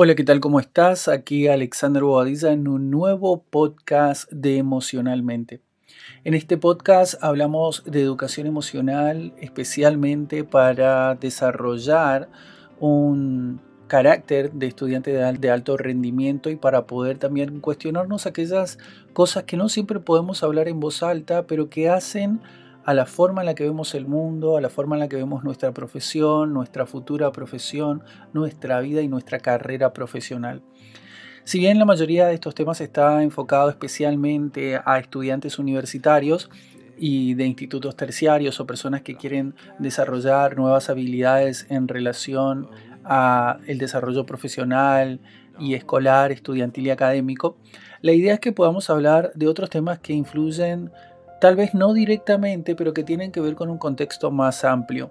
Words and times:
Hola, 0.00 0.14
¿qué 0.14 0.22
tal? 0.22 0.38
¿Cómo 0.38 0.60
estás? 0.60 1.08
Aquí 1.08 1.48
Alexander 1.48 2.04
Bobadilla 2.04 2.52
en 2.52 2.68
un 2.68 2.88
nuevo 2.88 3.42
podcast 3.42 4.30
de 4.30 4.56
Emocionalmente. 4.56 5.60
En 6.22 6.34
este 6.34 6.56
podcast 6.56 7.14
hablamos 7.20 7.82
de 7.84 8.00
educación 8.00 8.46
emocional 8.46 9.34
especialmente 9.40 10.44
para 10.44 11.16
desarrollar 11.16 12.28
un 12.78 13.60
carácter 13.88 14.52
de 14.52 14.68
estudiante 14.68 15.10
de 15.10 15.50
alto 15.50 15.76
rendimiento 15.76 16.48
y 16.48 16.54
para 16.54 16.86
poder 16.86 17.18
también 17.18 17.58
cuestionarnos 17.58 18.26
aquellas 18.26 18.78
cosas 19.12 19.42
que 19.42 19.56
no 19.56 19.68
siempre 19.68 19.98
podemos 19.98 20.44
hablar 20.44 20.68
en 20.68 20.78
voz 20.78 21.02
alta, 21.02 21.48
pero 21.48 21.70
que 21.70 21.88
hacen 21.88 22.40
a 22.88 22.94
la 22.94 23.04
forma 23.04 23.42
en 23.42 23.46
la 23.46 23.54
que 23.54 23.64
vemos 23.64 23.94
el 23.94 24.06
mundo, 24.06 24.56
a 24.56 24.62
la 24.62 24.70
forma 24.70 24.96
en 24.96 25.00
la 25.00 25.08
que 25.08 25.16
vemos 25.16 25.44
nuestra 25.44 25.72
profesión, 25.72 26.54
nuestra 26.54 26.86
futura 26.86 27.30
profesión, 27.32 28.02
nuestra 28.32 28.80
vida 28.80 29.02
y 29.02 29.08
nuestra 29.08 29.40
carrera 29.40 29.92
profesional. 29.92 30.62
Si 31.44 31.58
bien 31.58 31.78
la 31.78 31.84
mayoría 31.84 32.28
de 32.28 32.32
estos 32.32 32.54
temas 32.54 32.80
está 32.80 33.22
enfocado 33.22 33.68
especialmente 33.68 34.80
a 34.82 34.98
estudiantes 34.98 35.58
universitarios 35.58 36.48
y 36.96 37.34
de 37.34 37.44
institutos 37.44 37.94
terciarios 37.94 38.58
o 38.58 38.66
personas 38.66 39.02
que 39.02 39.16
quieren 39.16 39.54
desarrollar 39.78 40.56
nuevas 40.56 40.88
habilidades 40.88 41.66
en 41.68 41.88
relación 41.88 42.70
a 43.04 43.58
el 43.66 43.76
desarrollo 43.76 44.24
profesional 44.24 45.20
y 45.58 45.74
escolar, 45.74 46.32
estudiantil 46.32 46.86
y 46.86 46.90
académico, 46.90 47.58
la 48.00 48.12
idea 48.12 48.32
es 48.32 48.40
que 48.40 48.52
podamos 48.52 48.88
hablar 48.88 49.30
de 49.34 49.46
otros 49.46 49.68
temas 49.68 49.98
que 49.98 50.14
influyen 50.14 50.90
tal 51.40 51.56
vez 51.56 51.74
no 51.74 51.92
directamente, 51.92 52.74
pero 52.74 52.92
que 52.92 53.04
tienen 53.04 53.32
que 53.32 53.40
ver 53.40 53.54
con 53.54 53.70
un 53.70 53.78
contexto 53.78 54.30
más 54.30 54.64
amplio. 54.64 55.10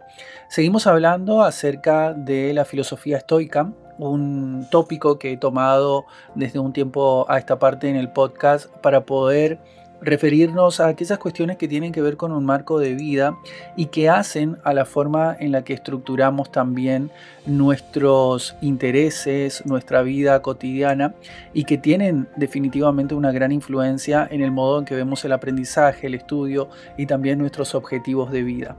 Seguimos 0.49 0.88
hablando 0.88 1.44
acerca 1.44 2.13
de 2.13 2.54
la 2.54 2.66
filosofía 2.66 3.18
estoica, 3.18 3.72
un 3.98 4.68
tópico 4.70 5.18
que 5.18 5.34
he 5.34 5.38
tomado 5.38 6.05
desde 6.35 6.59
un 6.59 6.73
tiempo 6.73 7.26
a 7.30 7.38
esta 7.38 7.59
parte 7.59 7.90
en 7.90 7.95
el 7.95 8.12
podcast 8.12 8.68
para 8.77 9.05
poder 9.05 9.60
referirnos 10.01 10.79
a 10.79 10.87
aquellas 10.87 11.17
cuestiones 11.17 11.57
que 11.57 11.67
tienen 11.67 11.91
que 11.91 12.01
ver 12.01 12.17
con 12.17 12.31
un 12.31 12.45
marco 12.45 12.79
de 12.79 12.93
vida 12.93 13.37
y 13.76 13.87
que 13.87 14.09
hacen 14.09 14.57
a 14.63 14.73
la 14.73 14.85
forma 14.85 15.35
en 15.39 15.51
la 15.51 15.63
que 15.63 15.73
estructuramos 15.73 16.51
también 16.51 17.09
nuestros 17.45 18.55
intereses, 18.62 19.65
nuestra 19.65 20.01
vida 20.04 20.41
cotidiana 20.41 21.15
y 21.54 21.63
que 21.63 21.77
tienen 21.77 22.27
definitivamente 22.35 23.15
una 23.15 23.31
gran 23.31 23.51
influencia 23.51 24.27
en 24.29 24.41
el 24.41 24.51
modo 24.51 24.79
en 24.79 24.85
que 24.85 24.95
vemos 24.95 25.23
el 25.26 25.31
aprendizaje, 25.31 26.07
el 26.07 26.15
estudio 26.15 26.70
y 26.98 27.05
también 27.05 27.39
nuestros 27.39 27.73
objetivos 27.73 28.32
de 28.32 28.43
vida. 28.43 28.76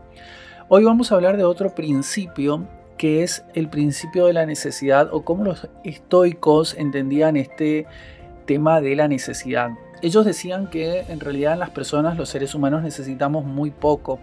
Hoy 0.68 0.84
vamos 0.84 1.10
a 1.10 1.16
hablar 1.16 1.36
de 1.36 1.44
otro 1.44 1.74
principio 1.74 2.66
que 2.96 3.22
es 3.22 3.44
el 3.54 3.68
principio 3.68 4.26
de 4.26 4.32
la 4.34 4.44
necesidad 4.44 5.08
o 5.12 5.24
cómo 5.24 5.44
los 5.44 5.68
estoicos 5.84 6.74
entendían 6.74 7.36
este 7.36 7.86
tema 8.44 8.80
de 8.80 8.96
la 8.96 9.08
necesidad. 9.08 9.70
Ellos 10.00 10.24
decían 10.24 10.68
que 10.68 11.00
en 11.08 11.20
realidad 11.20 11.58
las 11.58 11.70
personas, 11.70 12.16
los 12.16 12.28
seres 12.28 12.54
humanos, 12.54 12.82
necesitamos 12.82 13.44
muy 13.44 13.70
poco, 13.70 14.20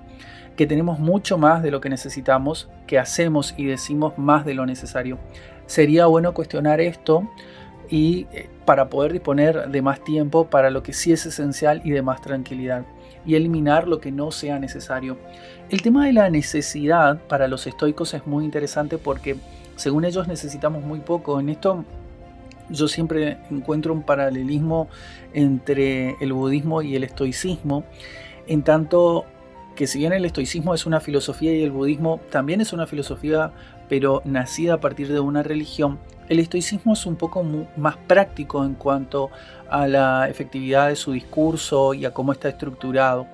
que 0.55 0.65
tenemos 0.65 0.99
mucho 0.99 1.37
más 1.37 1.61
de 1.63 1.71
lo 1.71 1.81
que 1.81 1.89
necesitamos, 1.89 2.69
que 2.87 2.97
hacemos 2.97 3.53
y 3.57 3.65
decimos 3.65 4.17
más 4.17 4.45
de 4.45 4.53
lo 4.53 4.65
necesario. 4.65 5.17
Sería 5.65 6.05
bueno 6.05 6.33
cuestionar 6.33 6.79
esto 6.79 7.29
y 7.89 8.27
eh, 8.31 8.49
para 8.65 8.89
poder 8.89 9.11
disponer 9.11 9.69
de 9.69 9.81
más 9.81 10.03
tiempo 10.03 10.47
para 10.47 10.69
lo 10.69 10.81
que 10.81 10.93
sí 10.93 11.11
es 11.11 11.25
esencial 11.25 11.81
y 11.83 11.91
de 11.91 12.01
más 12.01 12.21
tranquilidad 12.21 12.85
y 13.25 13.35
eliminar 13.35 13.87
lo 13.87 13.99
que 13.99 14.11
no 14.11 14.31
sea 14.31 14.59
necesario. 14.59 15.17
El 15.69 15.81
tema 15.81 16.05
de 16.05 16.13
la 16.13 16.29
necesidad 16.29 17.19
para 17.27 17.47
los 17.47 17.67
estoicos 17.67 18.13
es 18.13 18.25
muy 18.25 18.45
interesante 18.45 18.97
porque 18.97 19.35
según 19.75 20.05
ellos 20.05 20.27
necesitamos 20.27 20.83
muy 20.83 20.99
poco. 20.99 21.39
En 21.39 21.49
esto 21.49 21.83
yo 22.69 22.87
siempre 22.87 23.37
encuentro 23.51 23.93
un 23.93 24.03
paralelismo 24.03 24.87
entre 25.33 26.15
el 26.21 26.33
budismo 26.33 26.81
y 26.81 26.95
el 26.95 27.03
estoicismo, 27.03 27.83
en 28.47 28.63
tanto 28.63 29.25
que 29.75 29.87
si 29.87 29.99
bien 29.99 30.13
el 30.13 30.25
estoicismo 30.25 30.73
es 30.73 30.85
una 30.85 30.99
filosofía 30.99 31.53
y 31.53 31.63
el 31.63 31.71
budismo 31.71 32.21
también 32.29 32.61
es 32.61 32.73
una 32.73 32.87
filosofía, 32.87 33.51
pero 33.89 34.21
nacida 34.25 34.75
a 34.75 34.79
partir 34.79 35.11
de 35.11 35.19
una 35.19 35.43
religión, 35.43 35.99
el 36.29 36.39
estoicismo 36.39 36.93
es 36.93 37.05
un 37.05 37.17
poco 37.17 37.43
más 37.77 37.97
práctico 37.97 38.65
en 38.65 38.73
cuanto 38.73 39.29
a 39.69 39.87
la 39.87 40.27
efectividad 40.29 40.87
de 40.87 40.95
su 40.95 41.11
discurso 41.11 41.93
y 41.93 42.05
a 42.05 42.11
cómo 42.11 42.31
está 42.31 42.49
estructurado. 42.49 43.27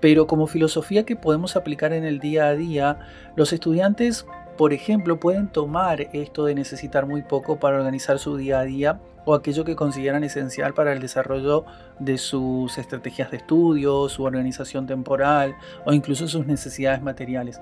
Pero 0.00 0.26
como 0.26 0.46
filosofía 0.46 1.04
que 1.04 1.16
podemos 1.16 1.56
aplicar 1.56 1.92
en 1.92 2.04
el 2.04 2.20
día 2.20 2.46
a 2.46 2.54
día, 2.54 2.98
los 3.34 3.52
estudiantes 3.52 4.26
por 4.56 4.72
ejemplo, 4.72 5.20
pueden 5.20 5.48
tomar 5.48 6.08
esto 6.12 6.46
de 6.46 6.54
necesitar 6.54 7.06
muy 7.06 7.22
poco 7.22 7.58
para 7.58 7.76
organizar 7.76 8.18
su 8.18 8.36
día 8.36 8.60
a 8.60 8.64
día 8.64 9.00
o 9.24 9.34
aquello 9.34 9.64
que 9.64 9.76
consideran 9.76 10.24
esencial 10.24 10.72
para 10.72 10.92
el 10.92 11.00
desarrollo 11.00 11.64
de 11.98 12.16
sus 12.16 12.78
estrategias 12.78 13.30
de 13.30 13.38
estudio, 13.38 14.08
su 14.08 14.22
organización 14.22 14.86
temporal 14.86 15.54
o 15.84 15.92
incluso 15.92 16.28
sus 16.28 16.46
necesidades 16.46 17.02
materiales. 17.02 17.60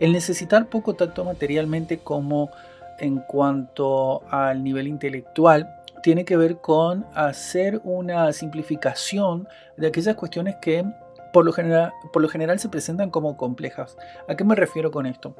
El 0.00 0.12
necesitar 0.12 0.66
poco 0.66 0.94
tanto 0.94 1.24
materialmente 1.24 1.98
como 1.98 2.50
en 2.98 3.18
cuanto 3.18 4.22
al 4.30 4.64
nivel 4.64 4.88
intelectual 4.88 5.68
tiene 6.02 6.24
que 6.24 6.36
ver 6.36 6.58
con 6.58 7.06
hacer 7.14 7.80
una 7.84 8.32
simplificación 8.32 9.48
de 9.76 9.88
aquellas 9.88 10.14
cuestiones 10.16 10.56
que 10.60 10.84
por 11.32 11.44
lo 11.44 11.52
general, 11.52 11.92
por 12.12 12.22
lo 12.22 12.28
general 12.28 12.58
se 12.60 12.68
presentan 12.68 13.10
como 13.10 13.36
complejas. 13.36 13.96
¿A 14.28 14.36
qué 14.36 14.44
me 14.44 14.54
refiero 14.54 14.90
con 14.90 15.04
esto? 15.04 15.34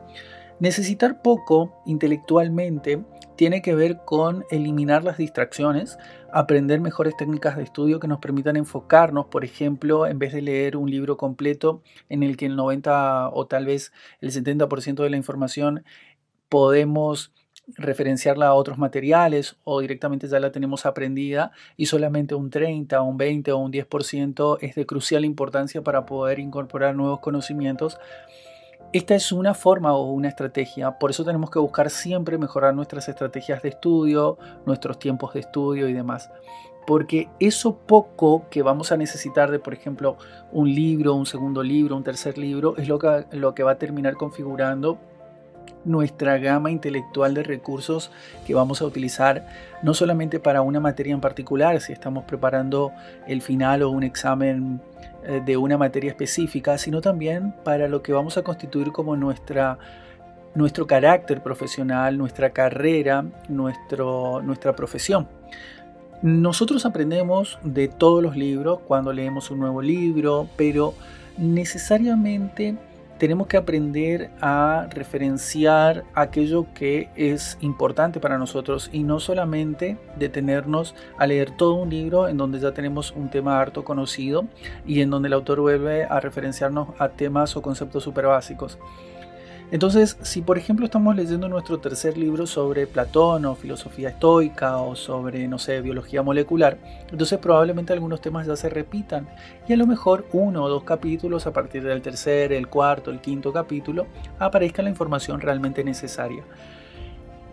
Necesitar 0.60 1.20
poco 1.20 1.82
intelectualmente 1.84 3.03
tiene 3.37 3.60
que 3.60 3.75
ver 3.75 3.98
con 4.04 4.44
eliminar 4.50 5.03
las 5.03 5.19
distracciones, 5.19 5.98
aprender 6.32 6.81
mejores 6.81 7.16
técnicas 7.16 7.56
de 7.56 7.65
estudio 7.65 7.98
que 7.98 8.06
nos 8.06 8.20
permitan 8.20 8.56
enfocarnos, 8.56 9.26
por 9.26 9.44
ejemplo, 9.44 10.06
en 10.06 10.20
vez 10.20 10.32
de 10.32 10.43
leer 10.43 10.76
un 10.76 10.88
libro 10.88 11.16
completo 11.16 11.82
en 12.09 12.22
el 12.22 12.37
que 12.37 12.47
el 12.47 12.54
90 12.54 13.31
o 13.31 13.47
tal 13.47 13.66
vez 13.66 13.93
el 14.20 14.31
70% 14.31 15.03
de 15.03 15.10
la 15.10 15.16
información 15.16 15.84
podemos 16.48 17.32
referenciarla 17.76 18.48
a 18.48 18.54
otros 18.54 18.78
materiales 18.78 19.56
o 19.64 19.81
directamente 19.81 20.28
ya 20.28 20.38
la 20.38 20.53
tenemos 20.53 20.87
aprendida 20.87 21.50
y 21.76 21.87
solamente 21.87 22.34
un 22.34 22.50
30, 22.50 23.00
un 23.00 23.16
20 23.16 23.53
o 23.53 23.59
un 23.59 23.72
10% 23.72 24.59
es 24.60 24.75
de 24.75 24.87
crucial 24.87 25.25
importancia 25.25 25.82
para 25.82 26.06
poder 26.06 26.38
incorporar 26.38 26.94
nuevos 26.94 27.20
conocimientos 27.20 27.98
esta 28.94 29.16
es 29.16 29.32
una 29.32 29.55
forma 29.55 29.93
o 29.93 30.12
una 30.12 30.28
estrategia, 30.28 31.00
por 31.00 31.10
eso 31.10 31.25
tenemos 31.25 31.50
que 31.50 31.59
buscar 31.59 31.91
siempre 31.91 32.38
mejorar 32.38 32.77
nuestras 32.77 33.09
estrategias 33.09 33.60
de 33.60 33.71
estudio, 33.71 34.38
nuestros 34.66 35.00
tiempos 35.00 35.34
de 35.34 35.41
estudio 35.41 35.88
y 35.88 35.93
demás. 35.93 36.31
Porque 36.87 37.28
eso 37.41 37.77
poco 37.77 38.47
que 38.50 38.62
vamos 38.62 38.93
a 38.93 38.97
necesitar 38.97 39.50
de, 39.50 39.59
por 39.59 39.75
ejemplo, 39.75 40.16
un 40.53 40.72
libro, 40.72 41.16
un 41.16 41.27
segundo 41.27 41.65
libro, 41.65 41.97
un 41.97 42.05
tercer 42.05 42.38
libro, 42.38 42.77
es 42.77 42.87
lo 42.87 43.00
que, 43.00 43.27
lo 43.32 43.53
que 43.53 43.65
va 43.65 43.72
a 43.72 43.78
terminar 43.78 44.15
configurando 44.15 44.97
nuestra 45.84 46.39
gama 46.39 46.71
intelectual 46.71 47.34
de 47.34 47.43
recursos 47.43 48.11
que 48.47 48.55
vamos 48.55 48.81
a 48.83 48.87
utilizar 48.87 49.47
no 49.83 49.95
solamente 49.95 50.41
para 50.41 50.62
una 50.62 50.81
materia 50.81 51.15
en 51.15 51.21
particular, 51.21 51.81
si 51.81 51.93
estamos 51.93 52.25
preparando 52.25 52.93
el 53.27 53.43
final 53.43 53.83
o 53.83 53.91
un 53.91 54.03
examen 54.03 54.81
eh, 55.27 55.43
de 55.44 55.56
una 55.56 55.78
materia 55.78 56.11
específica, 56.11 56.78
sino 56.78 57.00
también 57.00 57.55
para 57.65 57.89
lo 57.89 58.03
que 58.03 58.12
vamos 58.12 58.37
a 58.37 58.43
constituir 58.43 58.93
como 58.93 59.17
nuestra, 59.17 59.78
nuestro 60.55 60.87
carácter 60.87 61.43
profesional, 61.43 62.17
nuestra 62.19 62.50
carrera, 62.50 63.25
nuestro, 63.49 64.43
nuestra 64.43 64.75
profesión. 64.75 65.28
Nosotros 66.23 66.87
aprendemos 66.87 67.59
de 67.62 67.89
todos 67.89 68.23
los 68.23 68.37
libros 68.37 68.81
cuando 68.87 69.12
leemos 69.12 69.50
un 69.50 69.59
nuevo 69.59 69.83
libro, 69.83 70.49
pero 70.56 70.94
necesariamente 71.37 72.77
tenemos 73.19 73.47
que 73.47 73.56
aprender 73.56 74.30
a 74.41 74.88
referenciar 74.91 76.04
aquello 76.14 76.66
que 76.75 77.08
es 77.16 77.56
importante 77.60 78.20
para 78.20 78.38
nosotros 78.38 78.91
y 78.92 79.02
no 79.02 79.20
solamente 79.20 79.96
detenernos 80.19 80.94
a 81.19 81.26
leer 81.26 81.50
todo 81.50 81.75
un 81.75 81.90
libro 81.90 82.28
en 82.28 82.37
donde 82.37 82.58
ya 82.58 82.72
tenemos 82.72 83.12
un 83.12 83.31
tema 83.31 83.61
harto 83.61 83.84
conocido 83.84 84.46
y 84.87 85.00
en 85.00 85.11
donde 85.11 85.28
el 85.28 85.34
autor 85.34 85.61
vuelve 85.61 86.05
a 86.05 86.20
referenciarnos 86.20 86.88
a 86.99 87.11
temas 87.11 87.56
o 87.56 87.62
conceptos 87.62 88.02
súper 88.02 88.26
básicos. 88.26 88.78
Entonces, 89.75 90.17
si 90.23 90.41
por 90.41 90.56
ejemplo 90.56 90.85
estamos 90.85 91.17
leyendo 91.17 91.49
nuestro 91.49 91.79
tercer 91.79 92.17
libro 92.17 92.47
sobre 92.47 92.87
Platón 92.87 93.44
o 93.44 93.56
filosofía 93.56 94.11
estoica 94.11 94.76
o 94.76 94.94
sobre, 94.94 95.49
no 95.49 95.59
sé, 95.59 95.81
biología 95.81 96.23
molecular, 96.23 96.79
entonces 97.11 97.41
probablemente 97.41 97.93
algunos 97.93 98.21
temas 98.21 98.47
ya 98.47 98.55
se 98.55 98.69
repitan 98.69 99.26
y 99.67 99.73
a 99.73 99.76
lo 99.76 99.88
mejor 99.88 100.26
uno 100.32 100.62
o 100.62 100.69
dos 100.69 100.85
capítulos 100.85 101.49
a 101.49 101.53
partir 101.53 101.82
del 101.82 102.03
tercer, 102.03 102.53
el 102.53 102.69
cuarto, 102.69 103.11
el 103.11 103.21
quinto 103.21 103.53
capítulo 103.53 104.06
aparezca 104.38 104.81
la 104.81 104.91
información 104.91 105.41
realmente 105.41 105.82
necesaria. 105.82 106.44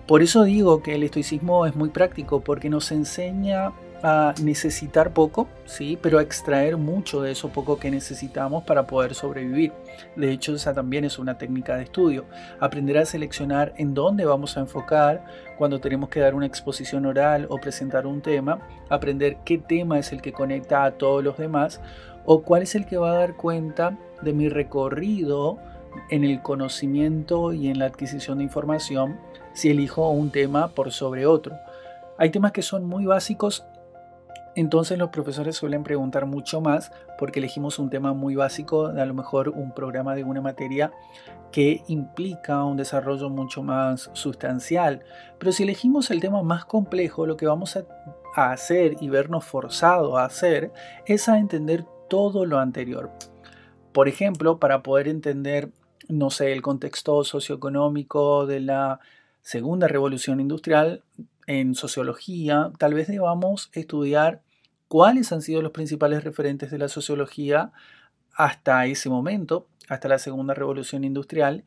Por 0.05 0.21
eso 0.21 0.43
digo 0.43 0.83
que 0.83 0.93
el 0.93 1.01
estoicismo 1.01 1.65
es 1.65 1.75
muy 1.75 1.89
práctico 1.89 2.41
porque 2.41 2.69
nos 2.69 2.91
enseña 2.91 3.71
a 4.03 4.33
necesitar 4.41 5.13
poco, 5.13 5.47
sí, 5.65 5.97
pero 6.01 6.19
a 6.19 6.21
extraer 6.21 6.77
mucho 6.77 7.21
de 7.21 7.31
eso 7.31 7.49
poco 7.49 7.77
que 7.79 7.91
necesitamos 7.91 8.63
para 8.63 8.87
poder 8.87 9.13
sobrevivir. 9.13 9.73
De 10.15 10.31
hecho, 10.31 10.55
esa 10.55 10.73
también 10.73 11.05
es 11.05 11.19
una 11.19 11.37
técnica 11.37 11.75
de 11.75 11.83
estudio. 11.83 12.25
Aprender 12.59 12.97
a 12.97 13.05
seleccionar 13.05 13.73
en 13.77 13.93
dónde 13.93 14.25
vamos 14.25 14.57
a 14.57 14.61
enfocar 14.61 15.23
cuando 15.57 15.79
tenemos 15.79 16.09
que 16.09 16.19
dar 16.19 16.33
una 16.33 16.45
exposición 16.45 17.05
oral 17.05 17.45
o 17.49 17.57
presentar 17.57 18.07
un 18.07 18.21
tema, 18.21 18.59
aprender 18.89 19.37
qué 19.45 19.57
tema 19.57 19.99
es 19.99 20.11
el 20.11 20.21
que 20.21 20.33
conecta 20.33 20.83
a 20.83 20.91
todos 20.91 21.23
los 21.23 21.37
demás 21.37 21.81
o 22.25 22.41
cuál 22.43 22.63
es 22.63 22.75
el 22.75 22.85
que 22.85 22.97
va 22.97 23.11
a 23.11 23.19
dar 23.19 23.35
cuenta 23.35 23.97
de 24.21 24.33
mi 24.33 24.49
recorrido 24.49 25.59
en 26.09 26.23
el 26.23 26.41
conocimiento 26.41 27.53
y 27.53 27.67
en 27.67 27.79
la 27.79 27.85
adquisición 27.85 28.37
de 28.37 28.45
información 28.45 29.17
si 29.53 29.69
elijo 29.69 30.09
un 30.09 30.31
tema 30.31 30.69
por 30.69 30.91
sobre 30.91 31.25
otro. 31.25 31.55
Hay 32.17 32.29
temas 32.29 32.51
que 32.51 32.61
son 32.61 32.85
muy 32.85 33.05
básicos 33.05 33.65
entonces 34.55 34.97
los 34.97 35.09
profesores 35.09 35.55
suelen 35.55 35.83
preguntar 35.83 36.25
mucho 36.25 36.61
más 36.61 36.91
porque 37.17 37.39
elegimos 37.39 37.79
un 37.79 37.89
tema 37.89 38.13
muy 38.13 38.35
básico, 38.35 38.87
a 38.87 39.05
lo 39.05 39.13
mejor 39.13 39.49
un 39.49 39.73
programa 39.73 40.15
de 40.15 40.23
una 40.23 40.41
materia 40.41 40.91
que 41.51 41.83
implica 41.87 42.63
un 42.63 42.77
desarrollo 42.77 43.29
mucho 43.29 43.63
más 43.63 44.09
sustancial. 44.13 45.03
Pero 45.37 45.51
si 45.51 45.63
elegimos 45.63 46.11
el 46.11 46.21
tema 46.21 46.43
más 46.43 46.65
complejo, 46.65 47.25
lo 47.25 47.37
que 47.37 47.45
vamos 47.45 47.77
a, 47.77 47.85
hacer 48.33 48.95
y 49.01 49.09
vernos 49.09 49.43
forzado 49.43 50.17
a 50.17 50.23
hacer 50.23 50.71
es 51.05 51.27
a 51.27 51.37
entender 51.37 51.85
todo 52.09 52.45
lo 52.45 52.59
anterior. 52.59 53.11
Por 53.91 54.07
ejemplo, 54.07 54.57
para 54.57 54.83
poder 54.83 55.09
entender, 55.09 55.69
no 56.07 56.29
sé, 56.29 56.53
el 56.53 56.61
contexto 56.61 57.25
socioeconómico 57.25 58.45
de 58.45 58.61
la 58.61 59.01
segunda 59.41 59.89
revolución 59.89 60.39
industrial, 60.39 61.03
en 61.51 61.75
sociología, 61.75 62.71
tal 62.77 62.93
vez 62.93 63.09
debamos 63.09 63.69
estudiar 63.73 64.41
cuáles 64.87 65.33
han 65.33 65.41
sido 65.41 65.61
los 65.61 65.73
principales 65.73 66.23
referentes 66.23 66.71
de 66.71 66.77
la 66.77 66.87
sociología 66.87 67.73
hasta 68.33 68.85
ese 68.85 69.09
momento, 69.09 69.67
hasta 69.89 70.07
la 70.07 70.17
segunda 70.17 70.53
revolución 70.53 71.03
industrial, 71.03 71.65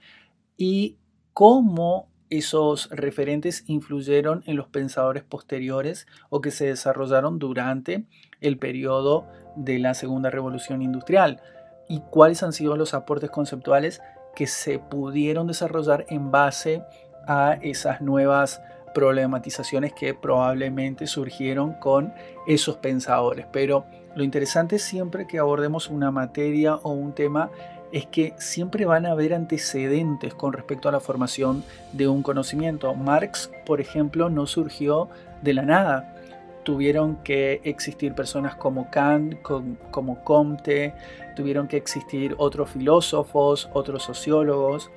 y 0.56 0.96
cómo 1.34 2.08
esos 2.30 2.88
referentes 2.90 3.64
influyeron 3.66 4.42
en 4.46 4.56
los 4.56 4.68
pensadores 4.68 5.22
posteriores 5.22 6.06
o 6.30 6.40
que 6.40 6.50
se 6.50 6.66
desarrollaron 6.66 7.38
durante 7.38 8.06
el 8.40 8.56
periodo 8.56 9.28
de 9.54 9.78
la 9.78 9.92
segunda 9.92 10.30
revolución 10.30 10.80
industrial 10.80 11.42
y 11.90 12.00
cuáles 12.10 12.42
han 12.42 12.54
sido 12.54 12.78
los 12.78 12.94
aportes 12.94 13.30
conceptuales 13.30 14.00
que 14.34 14.46
se 14.46 14.78
pudieron 14.78 15.46
desarrollar 15.46 16.06
en 16.08 16.30
base 16.30 16.82
a 17.28 17.58
esas 17.60 18.00
nuevas 18.00 18.62
problematizaciones 18.94 19.92
que 19.92 20.14
probablemente 20.14 21.06
surgieron 21.06 21.74
con 21.74 22.14
esos 22.46 22.76
pensadores. 22.76 23.46
Pero 23.52 23.84
lo 24.14 24.24
interesante 24.24 24.78
siempre 24.78 25.26
que 25.26 25.38
abordemos 25.38 25.90
una 25.90 26.10
materia 26.10 26.76
o 26.76 26.92
un 26.92 27.12
tema 27.12 27.50
es 27.92 28.06
que 28.06 28.34
siempre 28.38 28.86
van 28.86 29.06
a 29.06 29.12
haber 29.12 29.34
antecedentes 29.34 30.34
con 30.34 30.52
respecto 30.52 30.88
a 30.88 30.92
la 30.92 31.00
formación 31.00 31.62
de 31.92 32.08
un 32.08 32.22
conocimiento. 32.22 32.92
Marx, 32.94 33.50
por 33.66 33.80
ejemplo, 33.80 34.30
no 34.30 34.46
surgió 34.46 35.08
de 35.42 35.54
la 35.54 35.62
nada. 35.62 36.16
Tuvieron 36.64 37.16
que 37.16 37.60
existir 37.62 38.14
personas 38.14 38.56
como 38.56 38.90
Kant, 38.90 39.40
como 39.42 40.24
Comte, 40.24 40.94
tuvieron 41.36 41.68
que 41.68 41.76
existir 41.76 42.34
otros 42.38 42.70
filósofos, 42.70 43.68
otros 43.74 44.02
sociólogos, 44.02 44.90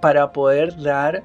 para 0.00 0.32
poder 0.32 0.80
dar 0.80 1.24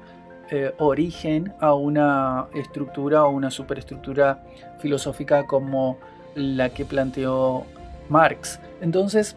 eh, 0.50 0.74
origen 0.78 1.52
a 1.60 1.74
una 1.74 2.46
estructura 2.54 3.24
o 3.24 3.30
una 3.30 3.50
superestructura 3.50 4.42
filosófica 4.78 5.46
como 5.46 5.98
la 6.34 6.70
que 6.70 6.84
planteó 6.84 7.64
Marx. 8.08 8.60
Entonces, 8.80 9.36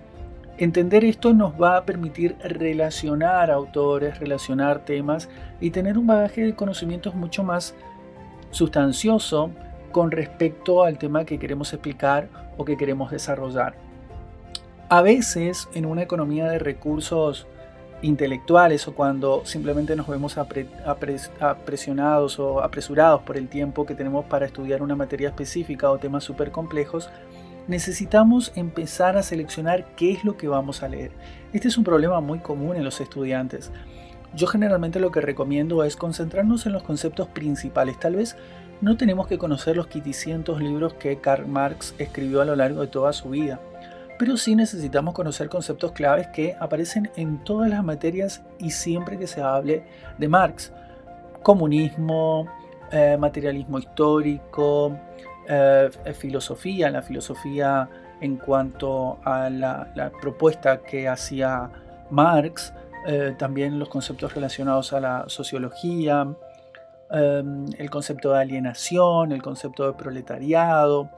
entender 0.57 1.05
esto 1.05 1.33
nos 1.33 1.53
va 1.53 1.77
a 1.77 1.85
permitir 1.85 2.35
relacionar 2.43 3.51
autores, 3.51 4.19
relacionar 4.19 4.85
temas 4.85 5.29
y 5.59 5.69
tener 5.69 5.97
un 5.97 6.07
bagaje 6.07 6.41
de 6.41 6.55
conocimientos 6.55 7.13
mucho 7.13 7.43
más 7.43 7.75
sustancioso 8.51 9.51
con 9.91 10.11
respecto 10.11 10.83
al 10.83 10.97
tema 10.97 11.25
que 11.25 11.39
queremos 11.39 11.71
explicar 11.73 12.27
o 12.57 12.65
que 12.65 12.77
queremos 12.77 13.11
desarrollar. 13.11 13.75
A 14.89 15.01
veces 15.01 15.69
en 15.73 15.85
una 15.85 16.03
economía 16.03 16.47
de 16.49 16.59
recursos 16.59 17.47
intelectuales 18.03 18.87
o 18.87 18.93
cuando 18.93 19.43
simplemente 19.45 19.95
nos 19.95 20.07
vemos 20.07 20.37
apresionados 20.37 22.37
o 22.37 22.61
apresurados 22.61 23.21
por 23.21 23.37
el 23.37 23.47
tiempo 23.47 23.85
que 23.85 23.95
tenemos 23.95 24.25
para 24.25 24.45
estudiar 24.45 24.83
una 24.83 24.95
materia 24.95 25.29
específica 25.29 25.89
o 25.89 25.97
temas 25.97 26.23
súper 26.23 26.51
complejos, 26.51 27.09
necesitamos 27.67 28.51
empezar 28.55 29.17
a 29.17 29.23
seleccionar 29.23 29.95
qué 29.95 30.11
es 30.11 30.23
lo 30.25 30.37
que 30.37 30.49
vamos 30.49 30.83
a 30.83 30.89
leer. 30.89 31.11
Este 31.53 31.69
es 31.69 31.77
un 31.77 31.85
problema 31.85 32.19
muy 32.19 32.39
común 32.39 32.75
en 32.75 32.83
los 32.83 33.01
estudiantes. 33.01 33.71
Yo 34.35 34.47
generalmente 34.47 34.99
lo 34.99 35.11
que 35.11 35.21
recomiendo 35.21 35.83
es 35.83 35.95
concentrarnos 35.95 36.65
en 36.65 36.73
los 36.73 36.83
conceptos 36.83 37.29
principales. 37.29 37.99
Tal 37.99 38.17
vez 38.17 38.35
no 38.81 38.97
tenemos 38.97 39.27
que 39.27 39.37
conocer 39.37 39.77
los 39.77 39.87
500 39.87 40.61
libros 40.61 40.93
que 40.95 41.21
Karl 41.21 41.47
Marx 41.47 41.95
escribió 41.99 42.41
a 42.41 42.45
lo 42.45 42.55
largo 42.55 42.81
de 42.81 42.87
toda 42.87 43.13
su 43.13 43.29
vida 43.29 43.61
pero 44.17 44.37
sí 44.37 44.55
necesitamos 44.55 45.13
conocer 45.13 45.49
conceptos 45.49 45.91
claves 45.91 46.27
que 46.27 46.55
aparecen 46.59 47.09
en 47.15 47.43
todas 47.43 47.69
las 47.69 47.83
materias 47.83 48.43
y 48.59 48.71
siempre 48.71 49.17
que 49.17 49.27
se 49.27 49.41
hable 49.41 49.83
de 50.17 50.27
Marx. 50.27 50.71
Comunismo, 51.41 52.47
eh, 52.91 53.17
materialismo 53.17 53.79
histórico, 53.79 54.95
eh, 55.47 55.89
filosofía, 56.13 56.89
la 56.91 57.01
filosofía 57.01 57.89
en 58.21 58.37
cuanto 58.37 59.19
a 59.25 59.49
la, 59.49 60.11
propuesta 60.21 60.77
que 60.77 61.07
hacía 61.07 61.69
Marx, 62.11 62.73
eh, 63.07 63.35
también 63.37 63.79
los 63.79 63.89
conceptos 63.89 64.33
relacionados 64.33 64.93
a 64.93 64.99
la 64.99 65.23
sociología, 65.27 66.27
el 67.11 67.89
concepto 67.91 68.31
de 68.31 68.39
alienación, 68.39 69.33
el 69.33 69.41
concepto 69.43 69.85
de 69.85 69.93
proletariado, 69.93 71.11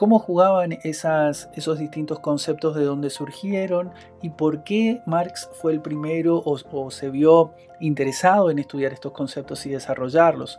cómo 0.00 0.18
jugaban 0.18 0.78
esos 0.82 1.78
distintos 1.78 2.20
conceptos 2.20 2.74
de 2.74 2.84
dónde 2.84 3.10
surgieron 3.10 3.92
y 4.22 4.30
por 4.30 4.64
qué 4.64 5.02
Marx 5.04 5.50
fue 5.60 5.72
el 5.72 5.82
primero 5.82 6.42
o, 6.42 6.90
se 6.90 7.10
vio 7.10 7.52
interesado 7.80 8.50
en 8.50 8.58
estudiar 8.58 8.94
estos 8.94 9.12
conceptos 9.12 9.66
y 9.66 9.68
desarrollarlos. 9.68 10.58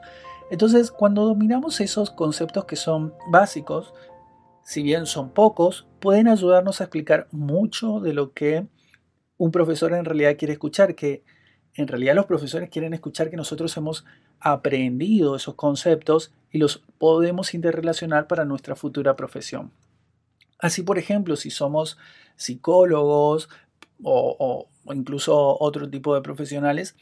Entonces, 0.52 0.92
cuando 0.92 1.26
dominamos 1.26 1.82
esos 1.82 2.12
conceptos 2.12 2.66
que 2.66 2.76
son 2.76 3.16
básicos, 3.32 3.96
si 4.62 4.84
bien 4.84 5.08
son 5.08 5.32
pocos, 5.32 5.88
pueden 6.00 6.28
ayudarnos 6.28 6.80
a 6.80 6.84
explicar 6.84 7.28
mucho 7.32 8.00
de 8.00 8.14
lo 8.14 8.34
que 8.34 8.68
un 9.38 9.50
profesor 9.50 9.94
en 9.94 10.06
realidad 10.06 10.38
quiere 10.38 10.54
escuchar, 10.54 10.94
que 10.94 11.24
en 11.76 11.88
realidad 11.88 12.16
los 12.16 12.26
profesores 12.26 12.70
quieren 12.70 12.94
escuchar 12.94 13.30
que 13.30 13.38
nosotros 13.38 13.76
hemos 13.78 14.06
aprendido 14.40 15.36
esos 15.36 15.56
conceptos 15.56 16.34
y 16.52 16.58
los 16.58 16.84
podemos 16.98 17.54
interrelacionar 17.54 18.28
para 18.28 18.46
nuestra 18.46 18.76
futura 18.76 19.16
profesión. 19.16 19.72
Así, 20.60 20.84
por 20.84 20.98
ejemplo, 20.98 21.36
si 21.36 21.50
somos 21.50 21.98
psicólogos 22.36 23.50
o, 24.04 24.68
incluso 24.94 25.58
otro 25.60 25.90
tipo 25.90 26.14
de 26.14 26.22
profesionales, 26.22 26.96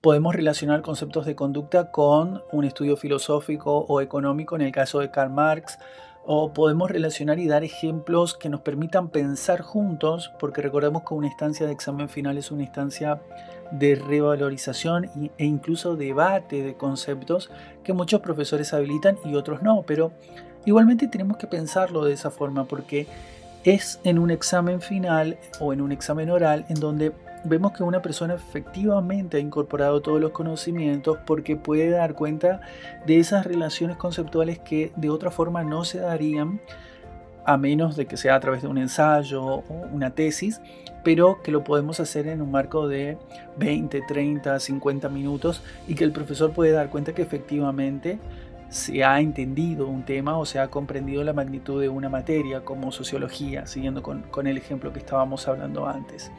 podemos 0.00 0.34
relacionar 0.34 0.82
conceptos 0.82 1.24
de 1.26 1.34
conducta 1.34 1.90
con 1.90 2.42
un 2.52 2.64
estudio 2.64 2.96
filosófico 2.96 3.86
o 3.88 4.00
económico 4.00 4.56
en 4.56 4.62
el 4.62 4.72
caso 4.72 5.00
de 5.00 5.10
Karl 5.10 5.32
Marx, 5.32 5.78
o 6.26 6.52
podemos 6.52 6.90
relacionar 6.90 7.38
y 7.38 7.46
dar 7.46 7.62
ejemplos 7.62 8.34
que 8.34 8.48
nos 8.48 8.60
permitan 8.60 9.08
pensar 9.08 9.62
juntos, 9.62 10.32
porque 10.40 10.60
recordemos 10.60 11.04
que 11.06 11.14
una 11.14 11.28
instancia 11.28 11.66
de 11.66 11.72
examen 11.72 12.08
final 12.08 12.36
es 12.36 12.50
una 12.50 12.64
instancia 12.64 13.20
de 13.70 13.94
revalorización 13.94 15.08
e 15.38 15.44
incluso 15.44 15.96
debate 15.96 16.62
de 16.62 16.74
conceptos 16.74 17.50
que 17.84 17.92
muchos 17.92 18.20
profesores 18.20 18.72
habilitan 18.74 19.18
y 19.24 19.34
otros 19.34 19.62
no, 19.62 19.82
pero 19.86 20.12
igualmente 20.64 21.08
tenemos 21.08 21.36
que 21.36 21.46
pensarlo 21.46 22.04
de 22.04 22.12
esa 22.12 22.30
forma 22.30 22.64
porque 22.64 23.06
es 23.64 24.00
en 24.04 24.18
un 24.18 24.30
examen 24.30 24.80
final 24.80 25.38
o 25.60 25.72
en 25.72 25.80
un 25.80 25.92
examen 25.92 26.30
oral 26.30 26.64
en 26.68 26.80
donde 26.80 27.12
vemos 27.46 27.72
que 27.72 27.82
una 27.82 28.02
persona 28.02 28.34
efectivamente 28.34 29.36
ha 29.36 29.40
incorporado 29.40 30.02
todos 30.02 30.20
los 30.20 30.30
conocimientos 30.32 31.18
porque 31.26 31.56
puede 31.56 31.90
dar 31.90 32.14
cuenta 32.14 32.60
de 33.06 33.18
esas 33.18 33.46
relaciones 33.46 33.96
conceptuales 33.96 34.58
que 34.58 34.92
de 34.96 35.10
otra 35.10 35.30
forma 35.30 35.64
no 35.64 35.84
se 35.84 35.98
darían 35.98 36.60
a 37.44 37.56
menos 37.56 37.96
de 37.96 38.06
que 38.06 38.16
sea 38.16 38.34
a 38.34 38.40
través 38.40 38.62
de 38.62 38.68
un 38.68 38.76
ensayo 38.76 39.42
o 39.44 39.86
una 39.92 40.10
tesis, 40.10 40.60
pero 41.04 41.40
que 41.42 41.52
lo 41.52 41.62
podemos 41.62 42.00
hacer 42.00 42.26
en 42.26 42.42
un 42.42 42.50
marco 42.50 42.88
de 42.88 43.16
20, 43.58 44.02
30, 44.06 44.58
50 44.58 45.08
minutos 45.08 45.62
y 45.86 45.94
que 45.94 46.02
el 46.02 46.10
profesor 46.10 46.52
puede 46.52 46.72
dar 46.72 46.90
cuenta 46.90 47.14
que 47.14 47.22
efectivamente 47.22 48.18
se 48.68 49.04
ha 49.04 49.20
entendido 49.20 49.86
un 49.86 50.04
tema 50.04 50.36
o 50.36 50.44
se 50.44 50.58
ha 50.58 50.68
comprendido 50.68 51.22
la 51.22 51.32
magnitud 51.32 51.80
de 51.80 51.88
una 51.88 52.08
materia 52.08 52.64
como 52.64 52.90
sociología, 52.90 53.66
siguiendo 53.66 54.02
con, 54.02 54.22
con 54.22 54.48
el 54.48 54.56
ejemplo 54.56 54.92
que 54.92 54.98
estábamos 54.98 55.46
hablando 55.46 55.86
antes. 55.86 56.32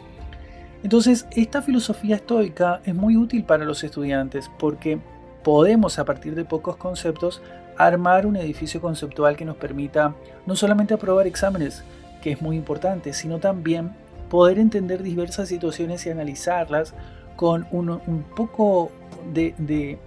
Entonces, 0.84 1.26
esta 1.32 1.62
filosofía 1.62 2.16
estoica 2.18 2.82
es 2.86 2.94
muy 2.94 3.18
útil 3.18 3.44
para 3.44 3.66
los 3.66 3.84
estudiantes 3.84 4.50
porque 4.60 5.00
podemos 5.44 5.98
a 6.00 6.06
partir 6.06 6.36
de 6.36 6.46
pocos 6.46 6.76
conceptos 6.78 7.42
armar 7.78 8.26
un 8.26 8.36
edificio 8.36 8.82
conceptual 8.82 9.36
que 9.36 9.46
nos 9.46 9.58
permita 9.58 10.16
no 10.46 10.56
solamente 10.56 10.94
aprobar 10.94 11.28
exámenes, 11.28 11.84
que 12.22 12.32
es 12.32 12.42
muy 12.42 12.56
importante, 12.56 13.14
sino 13.14 13.40
también 13.40 13.92
poder 14.30 14.60
entender 14.60 15.04
diversas 15.04 15.48
situaciones 15.50 16.06
y 16.06 16.10
analizarlas 16.10 16.94
con 17.36 17.68
un, 17.72 18.26
poco 18.36 18.92
de, 19.34 20.00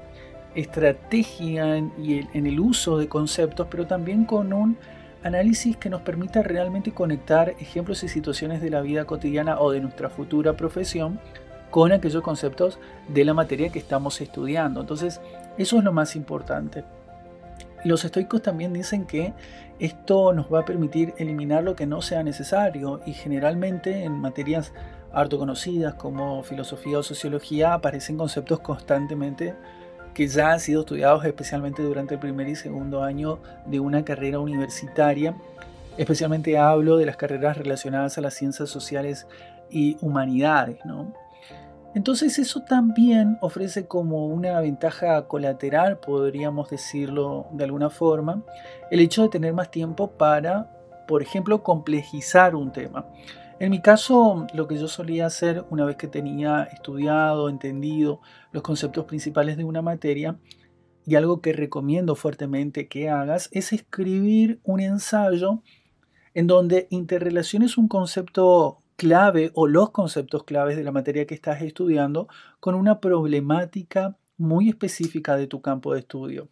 estrategia 0.55 1.77
en, 1.77 1.93
y 1.97 2.27
en 2.37 2.47
el 2.47 2.59
uso 2.59 2.99
de 2.99 3.09
conceptos, 3.09 3.69
pero 3.71 3.87
también 3.87 4.25
con 4.25 4.53
un 4.53 4.77
análisis 5.23 5.77
que 5.77 5.91
nos 5.91 6.03
permita 6.03 6.43
realmente 6.43 6.93
conectar 6.93 7.51
ejemplos 7.59 8.03
y 8.03 8.09
situaciones 8.09 8.61
de 8.63 8.71
la 8.71 8.81
vida 8.81 9.05
cotidiana 9.05 9.61
o 9.61 9.71
de 9.71 9.81
nuestra 9.81 10.09
futura 10.09 10.57
profesión 10.57 11.21
con 11.71 11.93
aquellos 11.93 12.23
conceptos 12.23 12.79
de 13.09 13.25
la 13.25 13.35
materia 13.35 13.71
que 13.71 13.79
estamos 13.79 14.21
estudiando. 14.21 14.81
Entonces, 14.81 15.21
eso 15.57 15.79
es 15.79 15.85
lo 15.85 15.93
más 15.93 16.17
importante. 16.17 16.85
Los 17.85 18.05
estoicos 18.05 18.43
también 18.43 18.73
dicen 18.73 19.07
que 19.07 19.33
esto 19.79 20.33
nos 20.35 20.53
va 20.53 20.61
a 20.61 20.65
permitir 20.65 21.15
eliminar 21.17 21.63
lo 21.65 21.75
que 21.75 21.87
no 21.87 22.03
sea 22.03 22.23
necesario 22.23 23.01
y 23.07 23.15
generalmente 23.15 24.05
en 24.05 24.13
materias 24.13 24.73
harto 25.13 25.39
conocidas 25.39 25.95
como 25.95 26.43
filosofía 26.43 26.99
o 26.99 27.03
sociología 27.03 27.73
aparecen 27.73 28.19
conceptos 28.19 28.61
constantemente 28.61 29.55
que 30.15 30.29
ya 30.29 30.53
han 30.53 30.61
sido 30.61 30.81
estudiados 30.81 31.25
especialmente 31.25 31.83
durante 31.83 32.15
el 32.15 32.21
primer 32.21 32.49
y 32.49 32.57
segundo 32.57 33.03
año 33.03 33.39
de 33.67 33.81
una 33.81 34.05
carrera 34.05 34.39
universitaria. 34.39 35.35
Especialmente 35.97 36.59
hablo 36.59 36.97
de 36.97 37.07
las 37.07 37.17
carreras 37.17 37.57
relacionadas 37.57 38.19
a 38.19 38.21
las 38.21 38.35
ciencias 38.35 38.69
sociales 38.69 39.27
y 39.71 39.97
humanidades. 40.01 40.79
¿no? 40.85 41.13
Entonces 41.95 42.39
eso 42.39 42.63
también 42.63 43.39
ofrece 43.41 43.87
como 43.87 44.27
una 44.27 44.61
ventaja 44.61 45.27
colateral, 45.27 45.99
podríamos 45.99 46.71
decirlo 46.71 47.47
de 47.51 47.65
alguna 47.65 47.91
forma, 47.91 48.43
el 48.91 49.01
hecho 49.01 49.23
de 49.23 49.29
tener 49.29 49.53
más 49.53 49.71
tiempo 49.71 50.13
para, 50.13 50.71
por 51.09 51.21
ejemplo, 51.21 51.65
complejizar 51.65 52.55
un 52.55 52.73
tema. 52.73 53.07
En 53.61 53.69
mi 53.71 53.83
caso, 53.83 54.47
lo 54.55 54.67
que 54.67 54.79
yo 54.79 54.89
solía 54.89 55.27
hacer 55.27 55.67
una 55.69 55.85
vez 55.85 55.97
que 55.97 56.09
tenía 56.09 56.63
estudiado, 56.63 57.51
entendido 57.51 58.23
los 58.53 58.63
conceptos 58.63 59.05
principales 59.05 59.59
de 59.59 59.65
una 59.65 59.83
materia, 59.83 60.39
y 61.05 61.17
algo 61.17 61.43
que 61.43 61.53
recomiendo 61.53 62.15
fuertemente 62.15 62.89
que 62.89 63.11
hagas, 63.11 63.51
es 63.53 63.75
escribir 63.75 64.61
un 64.65 64.81
ensayo 64.81 65.63
en 66.33 66.47
donde 66.47 66.87
interrelaciones 66.89 67.77
un 67.77 67.87
concepto 67.87 68.79
clave 68.97 69.51
o 69.55 69.67
los 69.67 69.91
conceptos 69.91 70.45
claves 70.45 70.79
de 70.79 70.85
la 70.85 70.93
materia 70.93 71.27
que 71.27 71.35
estás 71.35 71.61
estudiando 71.61 72.29
con 72.61 72.75
una 72.75 72.99
problemática 72.99 74.17
muy 74.39 74.71
específica 74.71 75.37
de 75.37 75.47
tu 75.47 75.61
campo 75.61 75.93
de 75.93 76.01
estudio. 76.01 76.49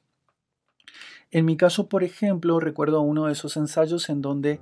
En 1.31 1.47
mi 1.47 1.57
caso, 1.57 1.89
por 1.89 2.05
ejemplo, 2.05 2.61
recuerdo 2.61 3.01
uno 3.01 3.27
de 3.27 3.33
esos 3.33 3.57
ensayos 3.57 4.11
en 4.11 4.21
donde 4.21 4.61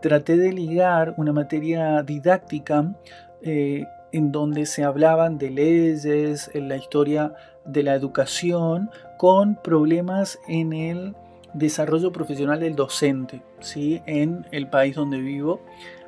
traté 0.00 0.36
de 0.36 0.52
ligar 0.52 1.14
una 1.16 1.32
materia 1.32 2.02
didáctica 2.02 2.94
eh, 3.42 3.84
en 4.12 4.32
donde 4.32 4.66
se 4.66 4.84
hablaban 4.84 5.38
de 5.38 5.50
leyes, 5.50 6.50
en 6.54 6.68
la 6.68 6.76
historia 6.76 7.34
de 7.64 7.82
la 7.82 7.94
educación, 7.94 8.90
con 9.16 9.56
problemas 9.56 10.38
en 10.48 10.72
el 10.72 11.14
desarrollo 11.52 12.12
profesional 12.12 12.60
del 12.60 12.76
docente, 12.76 13.42
¿sí? 13.60 14.02
en 14.06 14.46
el 14.50 14.68
país 14.68 14.94
donde 14.94 15.18
vivo 15.18 15.60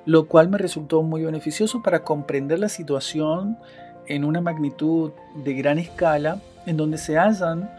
lo 0.04 0.26
cual 0.26 0.48
me 0.48 0.58
resultó 0.58 1.02
muy 1.02 1.24
beneficioso 1.24 1.82
para 1.82 2.02
comprender 2.02 2.58
la 2.58 2.68
situación 2.68 3.58
en 4.06 4.24
una 4.24 4.40
magnitud 4.40 5.12
de 5.44 5.54
gran 5.54 5.78
escala, 5.78 6.40
en 6.66 6.76
donde 6.76 6.98
se 6.98 7.18
hayan 7.18 7.70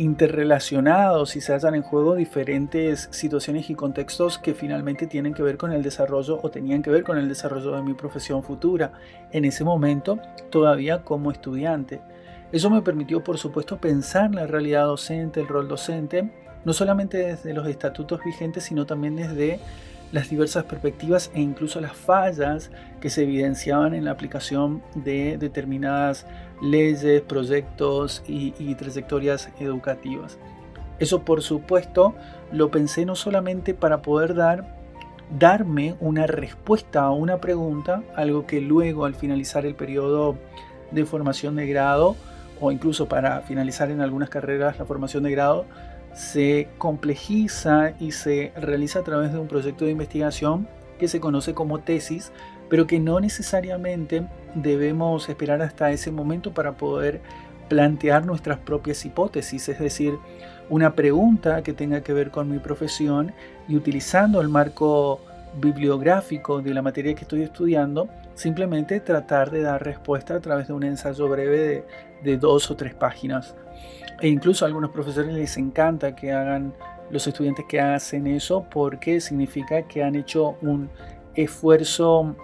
interrelacionados 0.00 1.36
y 1.36 1.42
se 1.42 1.52
hallan 1.52 1.74
en 1.74 1.82
juego 1.82 2.14
diferentes 2.14 3.08
situaciones 3.12 3.68
y 3.68 3.74
contextos 3.74 4.38
que 4.38 4.54
finalmente 4.54 5.06
tienen 5.06 5.34
que 5.34 5.42
ver 5.42 5.58
con 5.58 5.72
el 5.72 5.82
desarrollo 5.82 6.40
o 6.42 6.50
tenían 6.50 6.80
que 6.82 6.88
ver 6.88 7.04
con 7.04 7.18
el 7.18 7.28
desarrollo 7.28 7.72
de 7.72 7.82
mi 7.82 7.92
profesión 7.92 8.42
futura, 8.42 8.92
en 9.30 9.44
ese 9.44 9.62
momento 9.62 10.18
todavía 10.48 11.04
como 11.04 11.30
estudiante. 11.30 12.00
Eso 12.50 12.70
me 12.70 12.80
permitió, 12.80 13.22
por 13.22 13.36
supuesto, 13.36 13.76
pensar 13.76 14.34
la 14.34 14.46
realidad 14.46 14.86
docente, 14.86 15.40
el 15.40 15.48
rol 15.48 15.68
docente, 15.68 16.30
no 16.64 16.72
solamente 16.72 17.18
desde 17.18 17.52
los 17.52 17.68
estatutos 17.68 18.24
vigentes, 18.24 18.64
sino 18.64 18.86
también 18.86 19.16
desde 19.16 19.60
las 20.12 20.30
diversas 20.30 20.64
perspectivas 20.64 21.30
e 21.34 21.42
incluso 21.42 21.78
las 21.78 21.94
fallas 21.94 22.70
que 23.02 23.10
se 23.10 23.24
evidenciaban 23.24 23.92
en 23.92 24.06
la 24.06 24.12
aplicación 24.12 24.82
de 24.94 25.36
determinadas 25.36 26.26
leyes, 26.60 27.22
proyectos 27.22 28.22
y, 28.26 28.74
trayectorias 28.74 29.50
educativas. 29.58 30.38
Eso 30.98 31.22
por 31.22 31.42
supuesto 31.42 32.14
lo 32.52 32.70
pensé 32.70 33.06
no 33.06 33.16
solamente 33.16 33.74
para 33.74 34.02
poder 34.02 34.34
dar 34.34 34.78
darme 35.38 35.94
una 36.00 36.26
respuesta 36.26 37.02
a 37.02 37.12
una 37.12 37.38
pregunta, 37.40 38.02
algo 38.16 38.46
que 38.46 38.60
luego 38.60 39.04
al 39.04 39.14
finalizar 39.14 39.64
el 39.64 39.76
periodo 39.76 40.36
de 40.90 41.04
formación 41.04 41.54
de 41.54 41.68
grado 41.68 42.16
o 42.60 42.72
incluso 42.72 43.06
para 43.06 43.40
finalizar 43.42 43.90
en 43.90 44.00
algunas 44.00 44.28
carreras 44.28 44.78
la 44.78 44.84
formación 44.84 45.22
de 45.22 45.30
grado, 45.30 45.66
se 46.14 46.68
complejiza 46.78 47.92
y 48.00 48.12
se 48.12 48.52
realiza 48.56 48.98
a 48.98 49.04
través 49.04 49.32
de 49.32 49.38
un 49.38 49.46
proyecto 49.46 49.84
de 49.84 49.92
investigación 49.92 50.66
que 50.98 51.08
se 51.08 51.20
conoce 51.20 51.54
como 51.54 51.78
tesis, 51.78 52.32
pero 52.70 52.86
que 52.86 52.98
no 52.98 53.20
necesariamente 53.20 54.22
debemos 54.54 55.28
esperar 55.28 55.60
hasta 55.60 55.90
ese 55.90 56.10
momento 56.10 56.54
para 56.54 56.72
poder 56.72 57.20
plantear 57.68 58.24
nuestras 58.24 58.58
propias 58.58 59.04
hipótesis, 59.04 59.68
es 59.68 59.78
decir, 59.78 60.14
una 60.70 60.94
pregunta 60.94 61.62
que 61.62 61.72
tenga 61.72 62.00
que 62.00 62.12
ver 62.12 62.30
con 62.30 62.50
mi 62.50 62.58
profesión 62.58 63.32
y 63.68 63.76
utilizando 63.76 64.40
el 64.40 64.48
marco 64.48 65.20
bibliográfico 65.60 66.62
de 66.62 66.72
la 66.72 66.80
materia 66.80 67.14
que 67.14 67.22
estoy 67.22 67.42
estudiando, 67.42 68.08
simplemente 68.34 69.00
tratar 69.00 69.50
de 69.50 69.62
dar 69.62 69.84
respuesta 69.84 70.36
a 70.36 70.40
través 70.40 70.68
de 70.68 70.72
un 70.72 70.84
ensayo 70.84 71.28
breve 71.28 71.84
de, 72.22 72.36
dos 72.36 72.70
o 72.70 72.76
tres 72.76 72.94
páginas. 72.94 73.54
E 74.20 74.28
incluso 74.28 74.64
a 74.64 74.68
algunos 74.68 74.90
profesores 74.90 75.34
les 75.34 75.56
encanta 75.56 76.14
que 76.14 76.32
hagan 76.32 76.72
los 77.10 77.26
estudiantes 77.26 77.64
que 77.68 77.80
hacen 77.80 78.26
eso 78.28 78.64
porque 78.70 79.20
significa 79.20 79.82
que 79.82 80.04
han 80.04 80.14
hecho 80.14 80.56
un 80.62 80.88
esfuerzo 81.34 82.36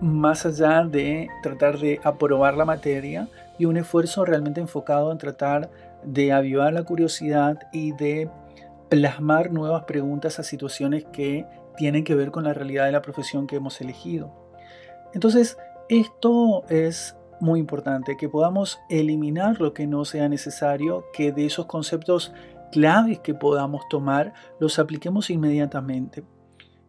más 0.00 0.46
allá 0.46 0.84
de 0.84 1.28
tratar 1.42 1.78
de 1.78 2.00
aprobar 2.02 2.56
la 2.56 2.64
materia 2.64 3.28
y 3.58 3.66
un 3.66 3.76
esfuerzo 3.76 4.24
realmente 4.24 4.60
enfocado 4.60 5.12
en 5.12 5.18
tratar 5.18 5.70
de 6.04 6.32
avivar 6.32 6.72
la 6.72 6.84
curiosidad 6.84 7.58
y 7.72 7.92
de 7.92 8.30
plasmar 8.88 9.52
nuevas 9.52 9.84
preguntas 9.84 10.38
a 10.38 10.42
situaciones 10.42 11.04
que 11.12 11.46
tienen 11.76 12.04
que 12.04 12.14
ver 12.14 12.30
con 12.30 12.44
la 12.44 12.54
realidad 12.54 12.86
de 12.86 12.92
la 12.92 13.02
profesión 13.02 13.46
que 13.46 13.56
hemos 13.56 13.80
elegido. 13.80 14.32
Entonces, 15.14 15.58
esto 15.88 16.64
es 16.68 17.16
muy 17.40 17.58
importante, 17.58 18.16
que 18.16 18.28
podamos 18.28 18.78
eliminar 18.88 19.60
lo 19.60 19.72
que 19.72 19.86
no 19.86 20.04
sea 20.04 20.28
necesario, 20.28 21.04
que 21.12 21.32
de 21.32 21.46
esos 21.46 21.66
conceptos 21.66 22.32
claves 22.70 23.18
que 23.20 23.34
podamos 23.34 23.88
tomar 23.88 24.32
los 24.58 24.78
apliquemos 24.78 25.30
inmediatamente. 25.30 26.22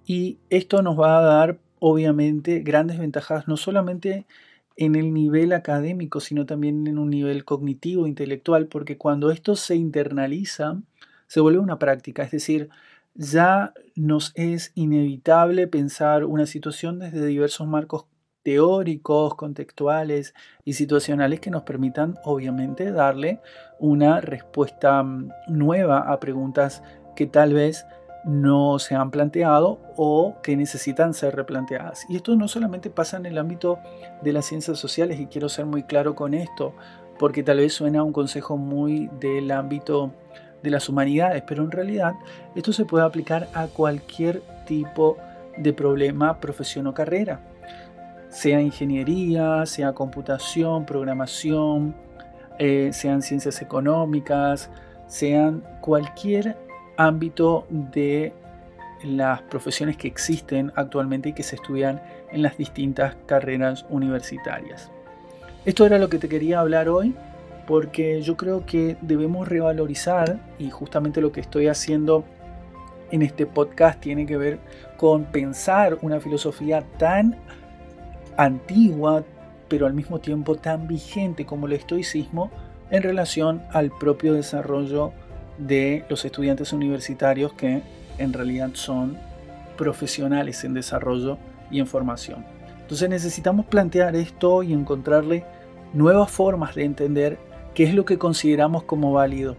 Y 0.06 0.40
esto 0.50 0.82
nos 0.82 1.00
va 1.00 1.18
a 1.18 1.22
dar, 1.22 1.60
obviamente, 1.84 2.60
grandes 2.60 3.00
ventajas, 3.00 3.48
no 3.48 3.58
solamente 3.58 4.28
en 4.78 4.96
el 4.96 5.14
nivel 5.14 5.52
académico, 5.52 6.20
sino 6.20 6.46
también 6.46 6.86
en 6.86 7.00
un 7.00 7.10
nivel 7.10 7.44
cognitivo, 7.44 8.06
intelectual, 8.06 8.68
porque 8.68 8.98
cuando 8.98 9.32
esto 9.32 9.56
se 9.56 9.76
internaliza, 9.76 10.80
se 11.26 11.42
vuelve 11.42 11.58
una 11.60 11.80
práctica, 11.80 12.22
es 12.22 12.30
decir, 12.30 12.70
ya 13.16 13.74
nos 13.96 14.32
es 14.36 14.72
inevitable 14.76 15.68
pensar 15.68 16.24
una 16.24 16.46
situación 16.46 17.00
desde 17.00 17.26
diversos 17.26 17.68
marcos 17.68 18.06
teóricos, 18.44 19.34
contextuales 19.34 20.36
y 20.64 20.74
situacionales 20.74 21.40
que 21.40 21.50
nos 21.50 21.64
permitan 21.64 22.16
obviamente 22.24 22.92
darle 22.92 23.40
una 23.80 24.22
respuesta 24.22 25.02
mm, 25.02 25.32
nueva 25.48 26.12
a 26.12 26.20
preguntas 26.20 26.84
que 27.16 27.26
tal 27.26 27.54
vez 27.54 27.86
no 28.24 28.80
se 28.80 28.96
han 28.96 29.12
planteado 29.12 29.80
o 29.96 30.36
que 30.44 30.56
necesitan 30.56 31.14
ser 31.14 31.36
replanteadas. 31.36 32.06
Y 32.10 32.16
esto 32.16 32.36
no 32.36 32.48
solamente 32.48 32.90
pasa 32.90 33.18
en 33.18 33.26
el 33.26 33.38
ámbito 33.38 33.80
de 34.22 34.34
las 34.34 34.46
ciencias 34.46 34.78
sociales, 34.78 35.20
y 35.20 35.28
quiero 35.28 35.50
ser 35.50 35.66
muy 35.66 35.84
claro 35.84 36.16
con 36.16 36.34
esto, 36.34 36.74
porque 37.20 37.44
tal 37.44 37.58
vez 37.58 37.74
suena 37.74 38.04
un 38.04 38.14
consejo 38.14 38.58
muy 38.58 39.10
del 39.20 39.52
ámbito 39.52 40.12
de 40.64 40.70
las 40.70 40.90
humanidades, 40.90 41.44
pero 41.48 41.64
en 41.64 41.72
realidad 41.72 42.14
esto 42.56 42.74
se 42.74 42.86
puede 42.86 43.06
aplicar 43.06 43.48
a 43.54 43.68
cualquier 43.68 44.42
tipo 44.66 45.18
de 45.58 45.74
problema, 45.74 46.40
profesión 46.40 46.88
o 46.88 46.94
carrera 46.94 47.42
sea 48.32 48.62
ingeniería, 48.62 49.66
sea 49.66 49.92
computación, 49.92 50.86
programación, 50.86 51.94
eh, 52.58 52.92
sean 52.94 53.22
ciencias 53.22 53.62
económicas, 53.62 54.70
sean 55.06 55.64
cualquier 55.82 56.58
ámbito 56.98 57.66
de 57.70 58.34
las 59.04 59.42
profesiones 59.44 59.98
que 59.98 60.08
existen 60.08 60.72
actualmente 60.76 61.30
y 61.30 61.34
que 61.34 61.44
se 61.44 61.56
estudian 61.56 62.02
en 62.32 62.44
las 62.44 62.58
distintas 62.58 63.16
carreras 63.26 63.86
universitarias. 63.90 64.92
Esto 65.66 65.86
era 65.86 65.98
lo 65.98 66.10
que 66.10 66.18
te 66.18 66.30
quería 66.30 66.60
hablar 66.60 66.90
hoy. 66.90 67.16
porque 67.72 68.22
yo 68.22 68.36
creo 68.38 68.66
que 68.66 68.98
debemos 69.02 69.48
revalorizar, 69.48 70.40
y 70.60 70.70
justamente 70.70 71.22
lo 71.22 71.32
que 71.32 71.42
estoy 71.42 71.68
haciendo 71.68 72.26
en 73.12 73.22
este 73.22 73.46
podcast 73.46 74.00
tiene 74.00 74.26
que 74.26 74.38
ver 74.38 74.60
con 74.98 75.26
pensar 75.26 75.98
una 76.02 76.20
filosofía 76.20 76.84
tan 76.98 77.38
antigua, 78.38 79.24
pero 79.68 79.86
al 79.86 79.94
mismo 79.94 80.20
tiempo 80.20 80.56
tan 80.56 80.88
vigente 80.88 81.46
como 81.46 81.68
el 81.68 81.74
estoicismo 81.74 82.52
en 82.90 83.04
relación 83.04 83.62
al 83.72 83.90
propio 83.92 84.34
desarrollo 84.34 85.14
de 85.68 86.06
los 86.10 86.26
estudiantes 86.26 86.74
universitarios 86.74 87.54
que 87.54 87.82
en 88.18 88.34
realidad 88.34 88.72
son 88.74 89.18
profesionales 89.78 90.64
en 90.64 90.74
desarrollo 90.74 91.38
y 91.70 91.80
en 91.80 91.88
formación. 91.88 92.46
Entonces 92.82 93.10
necesitamos 93.10 93.66
plantear 93.66 94.16
esto 94.16 94.64
y 94.64 94.74
encontrarle 94.74 95.46
nuevas 95.94 96.30
formas 96.30 96.76
de 96.76 96.84
entender 96.84 97.40
qué 97.74 97.84
es 97.84 97.94
lo 97.94 98.06
que 98.06 98.18
consideramos 98.18 98.84
como 98.84 99.14
válido. 99.14 99.56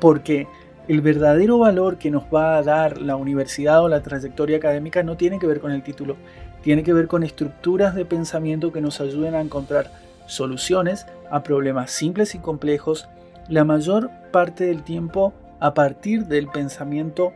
Porque 0.00 0.46
el 0.88 1.02
verdadero 1.02 1.58
valor 1.58 1.98
que 1.98 2.10
nos 2.10 2.24
va 2.24 2.56
a 2.56 2.62
dar 2.62 3.00
la 3.00 3.16
universidad 3.16 3.82
o 3.82 3.88
la 3.88 4.02
trayectoria 4.02 4.56
académica 4.56 5.02
no 5.02 5.16
tiene 5.16 5.38
que 5.38 5.46
ver 5.46 5.60
con 5.60 5.72
el 5.72 5.82
título, 5.82 6.16
tiene 6.62 6.82
que 6.82 6.92
ver 6.92 7.06
con 7.06 7.22
estructuras 7.22 7.94
de 7.94 8.04
pensamiento 8.04 8.72
que 8.72 8.80
nos 8.80 9.00
ayuden 9.00 9.34
a 9.34 9.40
encontrar 9.40 9.90
soluciones 10.26 11.06
a 11.30 11.42
problemas 11.42 11.90
simples 11.90 12.34
y 12.34 12.38
complejos 12.38 13.08
la 13.48 13.64
mayor 13.64 14.10
parte 14.32 14.64
del 14.64 14.82
tiempo 14.82 15.32
a 15.60 15.74
partir 15.74 16.26
del 16.26 16.48
pensamiento 16.48 17.32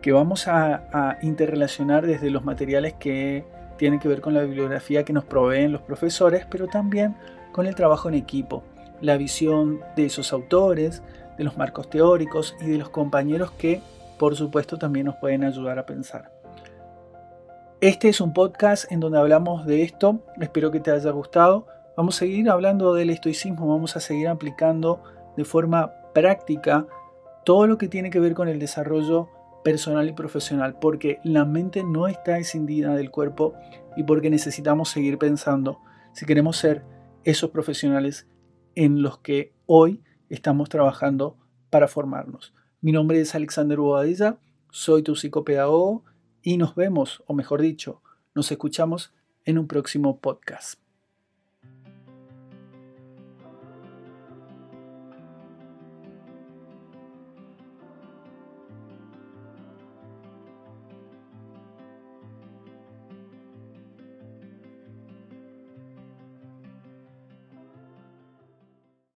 que 0.00 0.12
vamos 0.12 0.48
a, 0.48 1.18
interrelacionar 1.22 2.06
desde 2.06 2.30
los 2.30 2.44
materiales 2.44 2.94
que 2.94 3.44
tienen 3.78 4.00
que 4.00 4.08
ver 4.08 4.20
con 4.20 4.34
la 4.34 4.42
bibliografía 4.42 5.04
que 5.04 5.12
nos 5.12 5.24
proveen 5.24 5.72
los 5.72 5.82
profesores, 5.82 6.46
pero 6.50 6.66
también 6.66 7.16
con 7.52 7.66
el 7.66 7.74
trabajo 7.74 8.08
en 8.08 8.14
equipo, 8.14 8.62
la 9.00 9.16
visión 9.16 9.80
de 9.96 10.06
esos 10.06 10.32
autores, 10.32 11.02
de 11.38 11.44
los 11.44 11.56
marcos 11.56 11.88
teóricos 11.88 12.56
y 12.60 12.66
de 12.66 12.78
los 12.78 12.90
compañeros 12.90 13.52
que, 13.52 13.80
por 14.18 14.36
supuesto, 14.36 14.76
también 14.76 15.06
nos 15.06 15.16
pueden 15.16 15.44
ayudar 15.44 15.78
a 15.78 15.86
pensar. 15.86 16.30
Este 17.80 18.08
es 18.08 18.20
un 18.20 18.32
podcast 18.32 18.90
en 18.92 19.00
donde 19.00 19.18
hablamos 19.18 19.66
de 19.66 19.82
esto, 19.82 20.20
espero 20.40 20.70
que 20.70 20.80
te 20.80 20.90
haya 20.90 21.10
gustado. 21.10 21.66
Vamos 21.96 22.16
a 22.16 22.18
seguir 22.20 22.48
hablando 22.48 22.94
del 22.94 23.10
estoicismo, 23.10 23.68
vamos 23.68 23.96
a 23.96 24.00
seguir 24.00 24.28
aplicando 24.28 25.02
de 25.36 25.44
forma 25.44 25.92
práctica 26.14 26.86
todo 27.44 27.66
lo 27.66 27.76
que 27.76 27.88
tiene 27.88 28.08
que 28.08 28.20
ver 28.20 28.34
con 28.34 28.48
el 28.48 28.58
desarrollo 28.58 29.28
personal 29.62 30.08
y 30.08 30.12
profesional, 30.12 30.78
porque 30.80 31.18
la 31.22 31.44
mente 31.44 31.84
no 31.84 32.08
está 32.08 32.38
escindida 32.38 32.94
del 32.94 33.10
cuerpo 33.10 33.54
y 33.96 34.04
porque 34.04 34.30
necesitamos 34.30 34.88
seguir 34.88 35.18
pensando 35.18 35.80
si 36.12 36.24
queremos 36.24 36.56
ser 36.56 36.82
esos 37.24 37.50
profesionales 37.50 38.26
en 38.74 39.02
los 39.02 39.18
que 39.18 39.52
hoy 39.66 40.02
estamos 40.30 40.68
trabajando 40.68 41.36
para 41.70 41.88
formarnos. 41.88 42.54
Mi 42.80 42.92
nombre 42.92 43.20
es 43.20 43.34
Alexander 43.34 43.78
Bobadilla, 43.78 44.38
soy 44.70 45.02
tu 45.02 45.14
psicopedagogo 45.14 46.04
y 46.42 46.56
nos 46.56 46.74
vemos, 46.74 47.22
o 47.26 47.34
mejor 47.34 47.60
dicho, 47.60 48.02
nos 48.34 48.50
escuchamos 48.50 49.14
en 49.44 49.58
un 49.58 49.68
próximo 49.68 50.18
podcast. 50.18 50.81